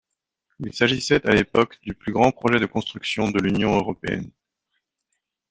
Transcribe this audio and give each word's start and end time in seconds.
Il 0.61 0.73
s'agissait 0.73 1.23
à 1.27 1.35
l'époque 1.35 1.77
du 1.83 1.93
plus 1.93 2.11
grand 2.11 2.31
projet 2.31 2.59
de 2.59 2.65
construction 2.65 3.29
de 3.29 3.39
l'Union 3.39 3.75
européenne. 3.75 4.31